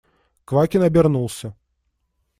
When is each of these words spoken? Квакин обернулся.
Квакин 0.45 0.81
обернулся. 0.81 1.53